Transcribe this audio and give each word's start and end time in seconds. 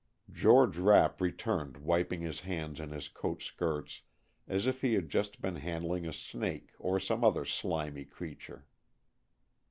George 0.31 0.79
Rapp 0.79 1.21
returned 1.21 1.77
wiping 1.77 2.21
his 2.21 2.39
hands 2.39 2.79
in 2.79 2.89
his 2.89 3.07
coat 3.07 3.43
skirts 3.43 4.01
as 4.47 4.65
if 4.65 4.81
he 4.81 4.95
had 4.95 5.09
just 5.09 5.41
been 5.41 5.57
handling 5.57 6.07
a 6.07 6.11
snake, 6.11 6.71
or 6.79 6.99
some 6.99 7.23
other 7.23 7.45
slimy 7.45 8.05
creature. 8.05 8.65